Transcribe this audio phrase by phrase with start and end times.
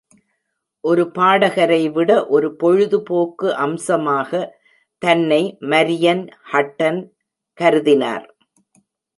[0.83, 4.41] ஒரு பாடகரை விட ஒரு பொழுதுபோக்கு அம்சமாக
[5.01, 5.41] தன்னை
[5.71, 6.99] மரியன் ஹட்டன்
[7.59, 8.25] கருதினார்.